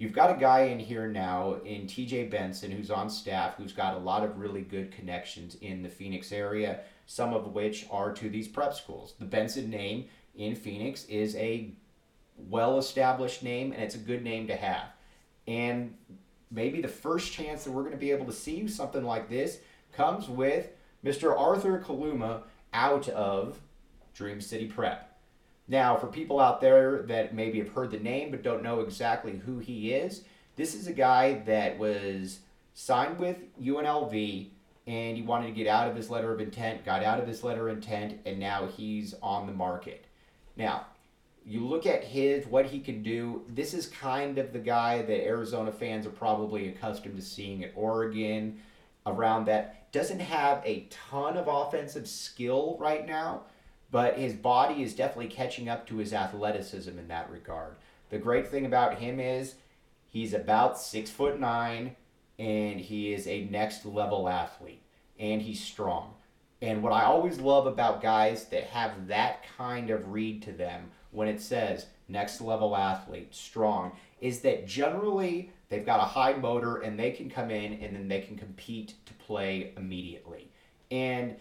You've 0.00 0.14
got 0.14 0.34
a 0.34 0.40
guy 0.40 0.60
in 0.60 0.78
here 0.78 1.08
now 1.08 1.56
in 1.62 1.82
TJ 1.82 2.30
Benson 2.30 2.70
who's 2.70 2.90
on 2.90 3.10
staff 3.10 3.56
who's 3.56 3.74
got 3.74 3.92
a 3.92 3.98
lot 3.98 4.24
of 4.24 4.38
really 4.38 4.62
good 4.62 4.90
connections 4.90 5.58
in 5.60 5.82
the 5.82 5.90
Phoenix 5.90 6.32
area, 6.32 6.80
some 7.04 7.34
of 7.34 7.52
which 7.52 7.86
are 7.90 8.10
to 8.14 8.30
these 8.30 8.48
prep 8.48 8.72
schools. 8.72 9.12
The 9.18 9.26
Benson 9.26 9.68
name 9.68 10.06
in 10.34 10.56
Phoenix 10.56 11.04
is 11.04 11.36
a 11.36 11.74
well 12.48 12.78
established 12.78 13.42
name 13.42 13.72
and 13.72 13.82
it's 13.82 13.94
a 13.94 13.98
good 13.98 14.24
name 14.24 14.46
to 14.46 14.56
have. 14.56 14.86
And 15.46 15.94
maybe 16.50 16.80
the 16.80 16.88
first 16.88 17.30
chance 17.30 17.64
that 17.64 17.70
we're 17.70 17.82
going 17.82 17.92
to 17.92 17.98
be 17.98 18.10
able 18.10 18.24
to 18.24 18.32
see 18.32 18.66
something 18.68 19.04
like 19.04 19.28
this 19.28 19.58
comes 19.92 20.30
with 20.30 20.70
Mr. 21.04 21.38
Arthur 21.38 21.78
Kaluma 21.78 22.44
out 22.72 23.10
of 23.10 23.60
Dream 24.14 24.40
City 24.40 24.66
Prep. 24.66 25.09
Now, 25.70 25.96
for 25.96 26.08
people 26.08 26.40
out 26.40 26.60
there 26.60 27.02
that 27.02 27.32
maybe 27.32 27.60
have 27.60 27.68
heard 27.68 27.92
the 27.92 28.00
name 28.00 28.32
but 28.32 28.42
don't 28.42 28.64
know 28.64 28.80
exactly 28.80 29.40
who 29.46 29.60
he 29.60 29.92
is, 29.92 30.24
This 30.56 30.74
is 30.74 30.88
a 30.88 30.92
guy 30.92 31.34
that 31.46 31.78
was 31.78 32.40
signed 32.74 33.20
with 33.20 33.38
UNLV 33.62 34.48
and 34.88 35.16
he 35.16 35.22
wanted 35.22 35.46
to 35.46 35.52
get 35.52 35.68
out 35.68 35.88
of 35.88 35.94
his 35.94 36.10
letter 36.10 36.32
of 36.32 36.40
intent, 36.40 36.84
got 36.84 37.04
out 37.04 37.20
of 37.20 37.28
his 37.28 37.44
letter 37.44 37.68
of 37.68 37.76
intent, 37.76 38.18
and 38.26 38.40
now 38.40 38.66
he's 38.66 39.14
on 39.22 39.46
the 39.46 39.52
market. 39.52 40.06
Now, 40.56 40.86
you 41.46 41.64
look 41.64 41.86
at 41.86 42.02
his 42.02 42.46
what 42.46 42.66
he 42.66 42.80
can 42.80 43.04
do. 43.04 43.42
This 43.48 43.72
is 43.72 43.86
kind 43.86 44.38
of 44.38 44.52
the 44.52 44.58
guy 44.58 45.02
that 45.02 45.24
Arizona 45.24 45.70
fans 45.70 46.04
are 46.04 46.10
probably 46.10 46.68
accustomed 46.68 47.14
to 47.14 47.22
seeing 47.22 47.62
at 47.62 47.72
Oregon 47.76 48.58
around 49.06 49.44
that. 49.44 49.92
Doesn't 49.92 50.20
have 50.20 50.62
a 50.64 50.88
ton 50.90 51.36
of 51.36 51.46
offensive 51.46 52.08
skill 52.08 52.76
right 52.80 53.06
now, 53.06 53.42
but 53.90 54.18
his 54.18 54.34
body 54.34 54.82
is 54.82 54.94
definitely 54.94 55.28
catching 55.28 55.68
up 55.68 55.86
to 55.86 55.96
his 55.96 56.12
athleticism 56.12 56.98
in 56.98 57.08
that 57.08 57.30
regard. 57.30 57.76
The 58.10 58.18
great 58.18 58.48
thing 58.48 58.66
about 58.66 58.98
him 58.98 59.20
is 59.20 59.54
he's 60.06 60.34
about 60.34 60.78
six 60.78 61.10
foot 61.10 61.40
nine 61.40 61.96
and 62.38 62.80
he 62.80 63.12
is 63.12 63.26
a 63.26 63.44
next 63.44 63.84
level 63.84 64.28
athlete 64.28 64.82
and 65.18 65.42
he's 65.42 65.62
strong. 65.62 66.14
And 66.62 66.82
what 66.82 66.92
I 66.92 67.04
always 67.04 67.40
love 67.40 67.66
about 67.66 68.02
guys 68.02 68.46
that 68.46 68.64
have 68.64 69.08
that 69.08 69.44
kind 69.56 69.90
of 69.90 70.12
read 70.12 70.42
to 70.42 70.52
them 70.52 70.90
when 71.10 71.28
it 71.28 71.40
says 71.40 71.86
next 72.08 72.40
level 72.40 72.76
athlete, 72.76 73.34
strong, 73.34 73.92
is 74.20 74.40
that 74.40 74.66
generally 74.66 75.50
they've 75.68 75.86
got 75.86 76.00
a 76.00 76.04
high 76.04 76.34
motor 76.34 76.78
and 76.78 76.98
they 76.98 77.10
can 77.10 77.30
come 77.30 77.50
in 77.50 77.74
and 77.74 77.96
then 77.96 78.08
they 78.08 78.20
can 78.20 78.36
compete 78.36 78.94
to 79.06 79.14
play 79.14 79.72
immediately. 79.76 80.50
And 80.90 81.36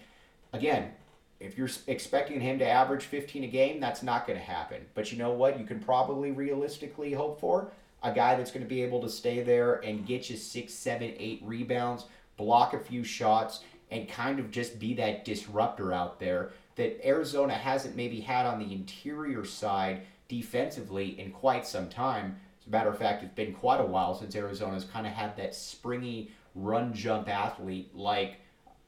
again, 0.54 0.92
if 1.40 1.58
you're 1.58 1.70
expecting 1.88 2.42
him 2.42 2.60
to 2.60 2.68
average 2.68 3.04
15 3.04 3.44
a 3.46 3.48
game, 3.48 3.80
that's 3.80 4.04
not 4.04 4.28
going 4.28 4.38
to 4.38 4.46
happen. 4.46 4.86
But 4.94 5.12
you 5.12 5.18
know 5.18 5.32
what? 5.32 5.60
You 5.60 5.66
can 5.66 5.80
probably 5.80 6.32
realistically 6.32 7.14
hope 7.14 7.40
for 7.40 7.72
a 8.04 8.14
guy 8.14 8.36
that's 8.36 8.52
going 8.52 8.64
to 8.64 8.70
be 8.70 8.84
able 8.84 9.02
to 9.02 9.10
stay 9.10 9.42
there 9.42 9.76
and 9.76 10.06
get 10.06 10.30
you 10.30 10.38
six, 10.38 10.74
seven, 10.74 11.14
eight 11.18 11.42
rebounds, 11.44 12.06
block 12.38 12.74
a 12.74 12.80
few 12.80 13.04
shots, 13.04 13.62
and 13.92 14.08
kind 14.08 14.40
of 14.40 14.52
just 14.52 14.80
be 14.80 14.94
that 14.96 15.26
disruptor 15.26 15.94
out 15.94 16.20
there 16.20 16.52
that 16.76 17.06
Arizona 17.06 17.54
hasn't 17.54 17.96
maybe 17.96 18.22
had 18.22 18.46
on 18.46 18.60
the 18.60 18.74
interior 18.74 19.44
side 19.44 20.02
defensively 20.28 21.20
in 21.20 21.32
quite 21.32 21.66
some 21.66 21.90
time. 21.90 22.38
As 22.62 22.68
a 22.68 22.70
matter 22.70 22.90
of 22.90 22.98
fact, 22.98 23.24
it's 23.24 23.34
been 23.34 23.54
quite 23.54 23.82
a 23.82 23.86
while 23.86 24.16
since 24.16 24.36
Arizona's 24.36 24.86
kind 24.86 25.08
of 25.08 25.14
had 25.14 25.36
that 25.38 25.56
springy 25.56 26.32
run 26.56 26.94
jump 26.94 27.28
athlete 27.28 27.94
like 27.96 28.38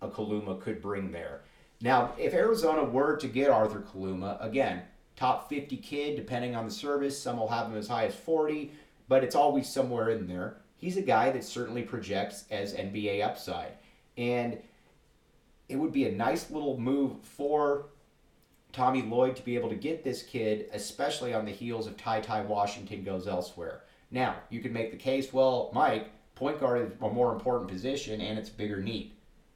a 0.01 0.07
Kaluma 0.07 0.59
could 0.61 0.81
bring 0.81 1.11
there. 1.11 1.41
Now, 1.81 2.13
if 2.17 2.33
Arizona 2.33 2.83
were 2.83 3.17
to 3.17 3.27
get 3.27 3.49
Arthur 3.49 3.79
Kaluma, 3.79 4.43
again, 4.43 4.83
top 5.15 5.49
50 5.49 5.77
kid, 5.77 6.15
depending 6.15 6.55
on 6.55 6.65
the 6.65 6.71
service, 6.71 7.21
some 7.21 7.37
will 7.37 7.47
have 7.47 7.67
him 7.67 7.77
as 7.77 7.87
high 7.87 8.05
as 8.05 8.15
40, 8.15 8.71
but 9.07 9.23
it's 9.23 9.35
always 9.35 9.67
somewhere 9.67 10.09
in 10.09 10.27
there. 10.27 10.57
He's 10.77 10.97
a 10.97 11.01
guy 11.01 11.31
that 11.31 11.43
certainly 11.43 11.81
projects 11.81 12.45
as 12.51 12.73
NBA 12.73 13.23
upside. 13.23 13.73
And 14.17 14.59
it 15.69 15.75
would 15.75 15.91
be 15.91 16.07
a 16.07 16.11
nice 16.11 16.51
little 16.51 16.79
move 16.79 17.21
for 17.23 17.85
Tommy 18.73 19.01
Lloyd 19.01 19.35
to 19.35 19.43
be 19.43 19.55
able 19.55 19.69
to 19.69 19.75
get 19.75 20.03
this 20.03 20.23
kid, 20.23 20.69
especially 20.73 21.33
on 21.33 21.45
the 21.45 21.51
heels 21.51 21.87
of 21.87 21.97
Ty 21.97 22.21
Ty 22.21 22.41
Washington 22.43 23.03
goes 23.03 23.27
elsewhere. 23.27 23.81
Now, 24.11 24.35
you 24.49 24.59
could 24.59 24.73
make 24.73 24.91
the 24.91 24.97
case, 24.97 25.31
well, 25.31 25.71
Mike, 25.73 26.09
point 26.35 26.59
guard 26.59 26.81
is 26.81 26.91
a 27.01 27.09
more 27.09 27.33
important 27.33 27.69
position 27.69 28.21
and 28.21 28.37
it's 28.37 28.49
bigger 28.49 28.81
need. 28.81 29.13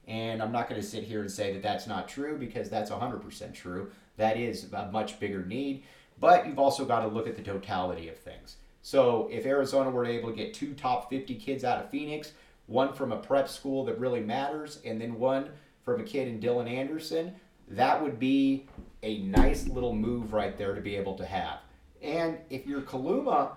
And 0.07 0.41
I'm 0.41 0.51
not 0.51 0.69
going 0.69 0.79
to 0.79 0.87
sit 0.87 1.03
here 1.03 1.21
and 1.21 1.31
say 1.31 1.51
that 1.53 1.63
that's 1.63 1.87
not 1.87 2.07
true 2.07 2.37
because 2.37 2.69
that's 2.69 2.91
100% 2.91 3.53
true. 3.53 3.91
That 4.17 4.37
is 4.37 4.71
a 4.71 4.89
much 4.91 5.19
bigger 5.19 5.45
need. 5.45 5.83
But 6.19 6.45
you've 6.45 6.59
also 6.59 6.85
got 6.85 7.01
to 7.01 7.07
look 7.07 7.27
at 7.27 7.35
the 7.35 7.41
totality 7.41 8.09
of 8.09 8.17
things. 8.17 8.57
So 8.81 9.27
if 9.31 9.45
Arizona 9.45 9.89
were 9.89 10.05
able 10.05 10.29
to 10.29 10.35
get 10.35 10.53
two 10.53 10.73
top 10.75 11.09
50 11.09 11.35
kids 11.35 11.63
out 11.63 11.83
of 11.83 11.89
Phoenix, 11.89 12.33
one 12.67 12.93
from 12.93 13.11
a 13.11 13.17
prep 13.17 13.49
school 13.49 13.83
that 13.85 13.99
really 13.99 14.21
matters, 14.21 14.79
and 14.85 15.01
then 15.01 15.19
one 15.19 15.49
from 15.83 15.99
a 15.99 16.03
kid 16.03 16.27
in 16.27 16.39
Dylan 16.39 16.69
Anderson, 16.69 17.33
that 17.69 18.01
would 18.01 18.19
be 18.19 18.67
a 19.03 19.19
nice 19.19 19.67
little 19.67 19.93
move 19.93 20.33
right 20.33 20.57
there 20.57 20.73
to 20.73 20.81
be 20.81 20.95
able 20.95 21.15
to 21.15 21.25
have. 21.25 21.59
And 22.01 22.37
if 22.49 22.67
you're 22.67 22.81
Kaluma, 22.81 23.51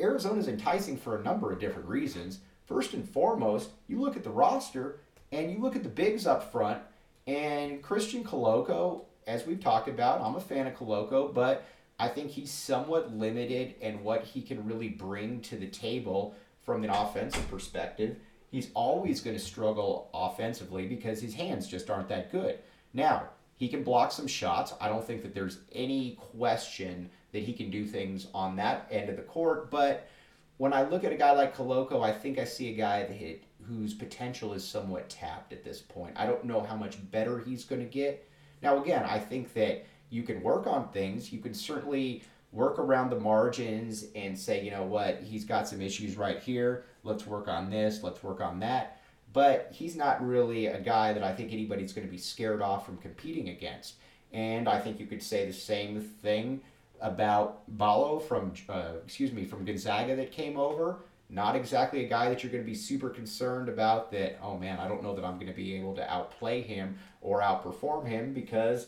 Arizona's 0.00 0.48
enticing 0.48 0.96
for 0.96 1.16
a 1.16 1.22
number 1.22 1.52
of 1.52 1.60
different 1.60 1.88
reasons. 1.88 2.40
First 2.66 2.94
and 2.94 3.08
foremost, 3.08 3.70
you 3.86 4.00
look 4.00 4.16
at 4.16 4.24
the 4.24 4.30
roster 4.30 5.00
and 5.32 5.50
you 5.50 5.58
look 5.58 5.76
at 5.76 5.82
the 5.82 5.88
bigs 5.88 6.26
up 6.26 6.52
front, 6.52 6.80
and 7.26 7.82
Christian 7.82 8.24
Koloko, 8.24 9.04
as 9.26 9.46
we've 9.46 9.60
talked 9.60 9.88
about, 9.88 10.20
I'm 10.20 10.36
a 10.36 10.40
fan 10.40 10.66
of 10.66 10.74
Koloko, 10.74 11.32
but 11.32 11.64
I 11.98 12.08
think 12.08 12.30
he's 12.30 12.50
somewhat 12.50 13.14
limited 13.14 13.74
in 13.80 14.02
what 14.02 14.24
he 14.24 14.40
can 14.40 14.64
really 14.64 14.88
bring 14.88 15.40
to 15.42 15.56
the 15.56 15.66
table 15.66 16.34
from 16.62 16.84
an 16.84 16.90
offensive 16.90 17.48
perspective 17.50 18.16
he's 18.50 18.70
always 18.74 19.20
going 19.20 19.36
to 19.36 19.42
struggle 19.42 20.10
offensively 20.14 20.86
because 20.86 21.20
his 21.20 21.34
hands 21.34 21.66
just 21.66 21.90
aren't 21.90 22.08
that 22.08 22.32
good. 22.32 22.58
Now, 22.94 23.28
he 23.56 23.68
can 23.68 23.82
block 23.82 24.12
some 24.12 24.26
shots. 24.26 24.72
I 24.80 24.88
don't 24.88 25.04
think 25.04 25.22
that 25.22 25.34
there's 25.34 25.58
any 25.72 26.18
question 26.32 27.10
that 27.32 27.42
he 27.42 27.52
can 27.52 27.70
do 27.70 27.84
things 27.84 28.28
on 28.32 28.56
that 28.56 28.86
end 28.90 29.10
of 29.10 29.16
the 29.16 29.22
court. 29.22 29.70
But 29.70 30.08
when 30.56 30.72
I 30.72 30.82
look 30.82 31.04
at 31.04 31.12
a 31.12 31.16
guy 31.16 31.32
like 31.32 31.56
Koloko, 31.56 32.02
I 32.02 32.12
think 32.12 32.38
I 32.38 32.44
see 32.44 32.70
a 32.70 32.76
guy 32.76 33.02
that 33.02 33.16
whose 33.68 33.94
potential 33.94 34.52
is 34.52 34.66
somewhat 34.66 35.08
tapped 35.08 35.52
at 35.52 35.64
this 35.64 35.80
point. 35.80 36.14
I 36.16 36.26
don't 36.26 36.44
know 36.44 36.60
how 36.60 36.76
much 36.76 36.98
better 37.10 37.38
he's 37.38 37.64
going 37.64 37.80
to 37.82 37.88
get. 37.88 38.28
Now, 38.62 38.82
again, 38.82 39.04
I 39.04 39.18
think 39.18 39.52
that 39.54 39.84
you 40.10 40.22
can 40.22 40.42
work 40.42 40.66
on 40.66 40.88
things. 40.88 41.32
You 41.32 41.38
can 41.38 41.54
certainly 41.54 42.22
work 42.52 42.78
around 42.78 43.10
the 43.10 43.20
margins 43.20 44.06
and 44.14 44.38
say, 44.38 44.64
you 44.64 44.70
know 44.70 44.84
what, 44.84 45.20
he's 45.22 45.44
got 45.44 45.68
some 45.68 45.82
issues 45.82 46.16
right 46.16 46.40
here. 46.40 46.84
Let's 47.04 47.26
work 47.26 47.46
on 47.46 47.70
this. 47.70 48.02
Let's 48.02 48.22
work 48.22 48.40
on 48.40 48.60
that. 48.60 49.00
But 49.32 49.68
he's 49.72 49.94
not 49.94 50.26
really 50.26 50.66
a 50.66 50.80
guy 50.80 51.12
that 51.12 51.22
I 51.22 51.34
think 51.34 51.52
anybody's 51.52 51.92
going 51.92 52.06
to 52.06 52.10
be 52.10 52.18
scared 52.18 52.62
off 52.62 52.86
from 52.86 52.96
competing 52.96 53.50
against. 53.50 53.96
And 54.32 54.68
I 54.68 54.80
think 54.80 54.98
you 54.98 55.06
could 55.06 55.22
say 55.22 55.46
the 55.46 55.52
same 55.52 56.00
thing 56.00 56.60
about 57.00 57.62
Ballo 57.76 58.18
from, 58.18 58.54
uh, 58.68 58.92
excuse 59.04 59.32
me, 59.32 59.44
from 59.44 59.64
Gonzaga 59.64 60.16
that 60.16 60.32
came 60.32 60.56
over. 60.56 61.00
Not 61.30 61.56
exactly 61.56 62.04
a 62.04 62.08
guy 62.08 62.30
that 62.30 62.42
you're 62.42 62.52
going 62.52 62.64
to 62.64 62.70
be 62.70 62.76
super 62.76 63.10
concerned 63.10 63.68
about 63.68 64.10
that, 64.12 64.38
oh 64.42 64.56
man, 64.56 64.78
I 64.78 64.88
don't 64.88 65.02
know 65.02 65.14
that 65.14 65.24
I'm 65.24 65.34
going 65.34 65.48
to 65.48 65.52
be 65.52 65.74
able 65.74 65.94
to 65.96 66.10
outplay 66.10 66.62
him 66.62 66.96
or 67.20 67.40
outperform 67.40 68.06
him 68.06 68.32
because 68.32 68.86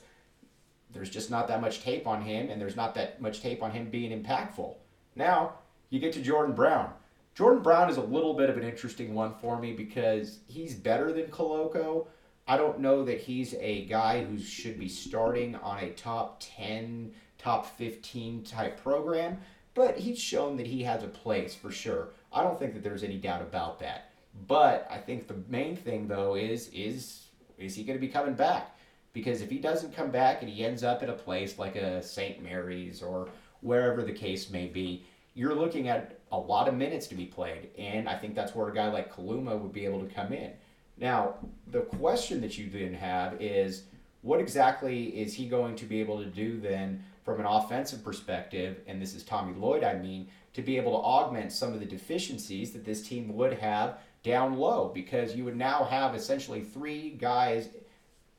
there's 0.93 1.11
just 1.11 1.31
not 1.31 1.49
that 1.49 1.61
much 1.61 1.83
tape 1.83 2.07
on 2.07 2.23
him, 2.23 2.51
and 2.51 2.61
there's 2.61 2.77
not 2.77 2.95
that 2.95 3.21
much 3.21 3.41
tape 3.41 3.63
on 3.63 3.71
him 3.71 3.91
being 3.91 4.11
impactful. 4.23 4.75
Now, 5.15 5.55
you 5.91 6.01
get 6.01 6.13
to 6.15 6.23
Jordan 6.23 6.55
Brown. 6.55 6.93
Jordan 7.35 7.63
Brown 7.63 7.91
is 7.91 7.97
a 7.97 8.03
little 8.03 8.35
bit 8.35 8.51
of 8.51 8.57
an 8.57 8.65
interesting 8.65 9.15
one 9.15 9.35
for 9.41 9.59
me 9.59 9.73
because 9.73 10.39
he's 10.47 10.75
better 10.75 11.13
than 11.13 11.27
Koloko. 11.27 12.07
I 12.49 12.57
don't 12.57 12.81
know 12.81 13.05
that 13.05 13.21
he's 13.21 13.55
a 13.61 13.85
guy 13.85 14.25
who 14.25 14.39
should 14.39 14.79
be 14.79 14.89
starting 14.89 15.55
on 15.57 15.79
a 15.79 15.91
top 15.91 16.43
10, 16.57 17.13
top 17.39 17.67
15 17.79 18.43
type 18.43 18.83
program, 18.83 19.39
but 19.75 19.99
he's 19.99 20.19
shown 20.19 20.57
that 20.57 20.67
he 20.67 20.83
has 20.83 21.05
a 21.05 21.09
place 21.09 21.55
for 21.55 21.71
sure. 21.71 22.09
I 22.33 22.43
don't 22.43 22.59
think 22.59 22.75
that 22.75 22.83
there's 22.83 23.03
any 23.03 23.17
doubt 23.17 23.43
about 23.43 23.79
that. 23.81 24.11
But 24.47 24.87
I 24.91 24.99
think 24.99 25.27
the 25.27 25.43
main 25.49 25.77
thing 25.77 26.07
though 26.09 26.35
is 26.35 26.69
is 26.69 27.27
is 27.59 27.75
he 27.75 27.85
going 27.85 27.99
to 27.99 28.07
be 28.07 28.13
coming 28.13 28.35
back? 28.35 28.77
Because 29.13 29.43
if 29.43 29.51
he 29.51 29.59
doesn't 29.59 29.95
come 29.95 30.11
back 30.11 30.41
and 30.41 30.51
he 30.51 30.65
ends 30.65 30.85
up 30.85 31.03
at 31.03 31.11
a 31.11 31.15
place 31.15 31.59
like 31.59 31.77
a 31.77 32.03
St. 32.03 32.43
Mary's 32.43 33.03
or 33.03 33.29
wherever 33.61 34.03
the 34.03 34.13
case 34.13 34.51
may 34.51 34.67
be, 34.67 35.05
you're 35.35 35.55
looking 35.55 35.89
at 35.89 36.21
a 36.33 36.39
lot 36.39 36.69
of 36.69 36.75
minutes 36.75 37.07
to 37.09 37.15
be 37.15 37.27
played. 37.27 37.71
And 37.77 38.09
I 38.09 38.17
think 38.17 38.35
that's 38.35 38.55
where 38.55 38.69
a 38.69 38.75
guy 38.75 38.89
like 38.89 39.13
Kaluma 39.13 39.59
would 39.59 39.73
be 39.73 39.85
able 39.85 40.01
to 40.01 40.15
come 40.15 40.33
in. 40.33 40.53
Now, 40.97 41.35
the 41.67 41.81
question 41.81 42.41
that 42.43 42.57
you 42.57 42.71
then 42.71 42.95
have 42.95 43.41
is 43.41 43.85
what 44.23 44.39
exactly 44.39 45.07
is 45.07 45.35
he 45.35 45.49
going 45.49 45.75
to 45.77 45.87
be 45.87 46.01
able 46.01 46.19
to 46.23 46.27
do 46.27 46.61
then 46.61 47.03
from 47.37 47.47
an 47.47 47.53
offensive 47.53 48.05
perspective? 48.05 48.81
And 48.87 49.01
this 49.01 49.15
is 49.15 49.23
Tommy 49.23 49.55
Lloyd, 49.55 49.85
I 49.85 49.95
mean, 49.95 50.29
to 50.55 50.63
be 50.63 50.77
able 50.77 50.93
to 50.93 51.05
augment 51.05 51.53
some 51.53 51.73
of 51.73 51.81
the 51.81 51.87
deficiencies 51.87 52.73
that 52.73 52.85
this 52.85 53.07
team 53.07 53.35
would 53.37 53.55
have 53.55 53.99
down 54.23 54.57
low 54.59 54.91
because 54.93 55.35
you 55.35 55.45
would 55.45 55.57
now 55.57 55.85
have 55.85 56.15
essentially 56.15 56.61
three 56.61 57.11
guys 57.11 57.69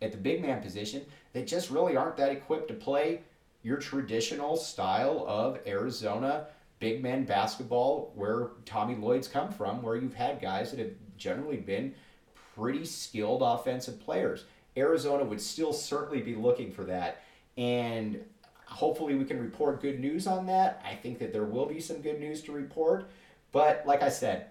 at 0.01 0.11
the 0.11 0.17
big 0.17 0.41
man 0.41 0.61
position 0.61 1.05
that 1.33 1.47
just 1.47 1.69
really 1.69 1.95
aren't 1.95 2.17
that 2.17 2.31
equipped 2.31 2.67
to 2.67 2.73
play 2.73 3.21
your 3.63 3.77
traditional 3.77 4.55
style 4.57 5.25
of 5.27 5.59
Arizona 5.65 6.47
big 6.81 7.01
man 7.01 7.23
basketball 7.23 8.11
where 8.15 8.49
Tommy 8.65 8.95
Lloyd's 8.95 9.27
come 9.27 9.51
from, 9.51 9.81
where 9.81 9.95
you've 9.95 10.15
had 10.15 10.41
guys 10.41 10.71
that 10.71 10.79
have 10.79 10.91
generally 11.15 11.57
been 11.57 11.93
pretty 12.55 12.83
skilled 12.83 13.41
offensive 13.41 13.99
players. 14.01 14.45
Arizona 14.75 15.23
would 15.23 15.39
still 15.39 15.71
certainly 15.71 16.21
be 16.21 16.35
looking 16.35 16.71
for 16.71 16.83
that. 16.85 17.23
And 17.55 18.23
hopefully 18.71 19.15
we 19.15 19.25
can 19.25 19.39
report 19.39 19.81
good 19.81 19.99
news 19.99 20.25
on 20.25 20.47
that. 20.47 20.81
I 20.83 20.95
think 20.95 21.19
that 21.19 21.33
there 21.33 21.43
will 21.43 21.65
be 21.65 21.79
some 21.79 22.01
good 22.01 22.19
news 22.19 22.41
to 22.43 22.51
report. 22.51 23.09
But 23.51 23.83
like 23.85 24.01
I 24.01 24.09
said, 24.09 24.47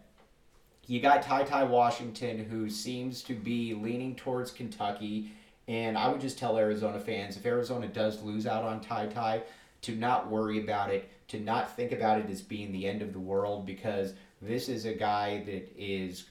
you 0.87 1.01
got 1.01 1.23
Ty 1.23 1.45
Ty 1.45 1.65
Washington, 1.65 2.45
who 2.45 2.69
seems 2.69 3.23
to 3.25 3.35
be 3.35 3.75
leaning 3.75 4.15
towards 4.15 4.51
Kentucky. 4.51 5.33
And 5.69 5.97
I 5.97 6.09
would 6.09 6.21
just 6.21 6.39
tell 6.39 6.59
Arizona 6.59 7.01
fans 7.01 7.37
if 7.37 7.47
Arizona 7.47 7.87
does 7.89 8.23
lose 8.23 8.47
out 8.47 8.65
on 8.65 8.81
Ty 8.81 9.07
Ty, 9.07 9.43
to 9.83 9.97
not 9.97 10.29
worry 10.29 10.63
about 10.63 10.91
it, 10.91 11.09
to 11.29 11.41
not 11.41 11.75
think 11.75 11.93
about 11.93 12.19
it 12.19 12.29
as 12.29 12.43
being 12.43 12.73
the 12.73 12.87
end 12.87 13.01
of 13.01 13.13
the 13.13 13.21
world, 13.21 13.65
because 13.65 14.13
This 14.43 14.71
is 14.71 14.87
a 14.87 14.95
guy 14.95 15.43
that 15.45 15.71
is, 15.77 16.25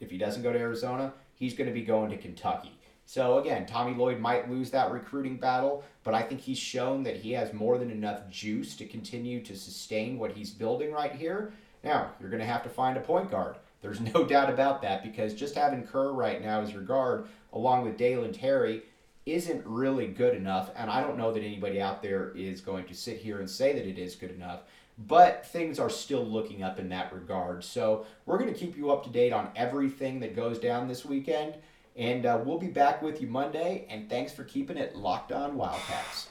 if 0.00 0.10
he 0.10 0.18
doesn't 0.18 0.42
go 0.42 0.52
to 0.52 0.58
Arizona, 0.58 1.14
he's 1.34 1.54
going 1.54 1.68
to 1.68 1.72
be 1.72 1.82
going 1.82 2.10
to 2.10 2.18
Kentucky. 2.18 2.75
So 3.06 3.38
again, 3.38 3.66
Tommy 3.66 3.94
Lloyd 3.94 4.18
might 4.18 4.50
lose 4.50 4.70
that 4.72 4.90
recruiting 4.90 5.36
battle, 5.36 5.84
but 6.02 6.12
I 6.12 6.22
think 6.22 6.40
he's 6.40 6.58
shown 6.58 7.04
that 7.04 7.16
he 7.16 7.32
has 7.32 7.52
more 7.52 7.78
than 7.78 7.90
enough 7.90 8.28
juice 8.28 8.74
to 8.76 8.84
continue 8.84 9.40
to 9.44 9.56
sustain 9.56 10.18
what 10.18 10.32
he's 10.32 10.50
building 10.50 10.92
right 10.92 11.12
here. 11.12 11.52
Now, 11.84 12.10
you're 12.20 12.30
going 12.30 12.40
to 12.40 12.46
have 12.46 12.64
to 12.64 12.68
find 12.68 12.96
a 12.96 13.00
point 13.00 13.30
guard. 13.30 13.56
There's 13.80 14.00
no 14.14 14.24
doubt 14.24 14.50
about 14.50 14.82
that 14.82 15.04
because 15.04 15.34
just 15.34 15.54
having 15.54 15.86
Kerr 15.86 16.12
right 16.12 16.42
now 16.42 16.60
as 16.60 16.72
your 16.72 16.82
guard, 16.82 17.28
along 17.52 17.84
with 17.84 17.96
Dalen 17.96 18.32
Terry, 18.32 18.82
isn't 19.24 19.64
really 19.64 20.08
good 20.08 20.34
enough. 20.34 20.70
And 20.74 20.90
I 20.90 21.00
don't 21.00 21.16
know 21.16 21.32
that 21.32 21.44
anybody 21.44 21.80
out 21.80 22.02
there 22.02 22.32
is 22.34 22.60
going 22.60 22.86
to 22.86 22.94
sit 22.94 23.18
here 23.18 23.38
and 23.38 23.48
say 23.48 23.72
that 23.72 23.86
it 23.86 23.98
is 23.98 24.16
good 24.16 24.32
enough. 24.32 24.62
But 24.98 25.46
things 25.46 25.78
are 25.78 25.90
still 25.90 26.24
looking 26.24 26.64
up 26.64 26.80
in 26.80 26.88
that 26.88 27.12
regard. 27.12 27.62
So 27.62 28.06
we're 28.24 28.38
going 28.38 28.52
to 28.52 28.58
keep 28.58 28.76
you 28.76 28.90
up 28.90 29.04
to 29.04 29.10
date 29.10 29.32
on 29.32 29.50
everything 29.54 30.18
that 30.20 30.34
goes 30.34 30.58
down 30.58 30.88
this 30.88 31.04
weekend. 31.04 31.54
And 31.96 32.26
uh, 32.26 32.40
we'll 32.44 32.58
be 32.58 32.68
back 32.68 33.02
with 33.02 33.20
you 33.20 33.26
Monday. 33.26 33.86
And 33.88 34.08
thanks 34.08 34.32
for 34.32 34.44
keeping 34.44 34.76
it 34.76 34.94
locked 34.94 35.32
on 35.32 35.56
Wildcats. 35.56 36.28